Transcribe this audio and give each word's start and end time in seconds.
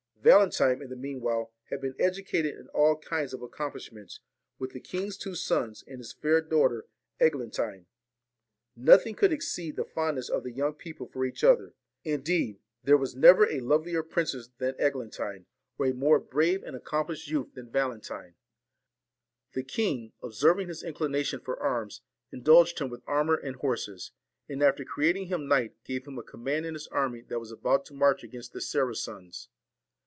Valentine, 0.23 0.83
in 0.83 0.89
the 0.91 0.95
meanwhile, 0.95 1.51
had 1.71 1.81
been 1.81 1.95
educated 1.97 2.55
in 2.55 2.67
all 2.75 2.95
kinds 2.95 3.33
of 3.33 3.41
accomplishments 3.41 4.19
with 4.59 4.69
the 4.69 4.79
king's 4.79 5.17
two 5.17 5.33
sons 5.33 5.83
and 5.87 5.97
his 5.97 6.13
fair 6.13 6.39
daughter, 6.41 6.85
Eglantine. 7.19 7.87
Nothing 8.75 9.15
could 9.15 9.33
exceed 9.33 9.75
the 9.75 9.83
fondness 9.83 10.29
of 10.29 10.43
the 10.43 10.51
young 10.51 10.75
people 10.75 11.07
for 11.07 11.25
each 11.25 11.43
other; 11.43 11.73
indeed, 12.03 12.59
there 12.83 12.99
was 12.99 13.15
never 13.15 13.49
a 13.49 13.61
lovelier 13.61 14.03
princess 14.03 14.47
than 14.59 14.75
Eglantine, 14.77 15.47
or 15.79 15.87
a 15.87 15.91
more 15.91 16.19
brave 16.19 16.59
39 16.59 16.59
VALEN 16.61 16.75
and 16.75 16.77
accomplished 16.77 17.27
youth 17.27 17.53
than 17.55 17.71
Valentine. 17.71 18.35
The 19.53 19.61
f? 19.61 19.79
E 19.79 19.81
n 19.81 19.93
N 19.93 19.97
k| 19.97 20.03
n 20.05 20.11
observing 20.21 20.67
his 20.67 20.83
inclination 20.83 21.39
for 21.39 21.59
arms, 21.59 22.01
indulged 22.31 22.79
ORSON 22.79 22.87
jjim 22.89 22.91
w 22.91 23.01
^ 23.01 23.03
armour 23.07 23.35
and 23.37 23.55
horses, 23.55 24.11
and 24.47 24.61
after 24.61 24.85
creating 24.85 25.29
him 25.29 25.47
knight 25.47 25.83
gave 25.83 26.05
him 26.05 26.19
a 26.19 26.23
command 26.23 26.67
in 26.67 26.75
his 26.75 26.87
army 26.89 27.21
that 27.21 27.39
was 27.39 27.51
about 27.51 27.87
to 27.87 27.95
march 27.95 28.23
against 28.23 28.53
the 28.53 28.61
Saracens. 28.61 29.49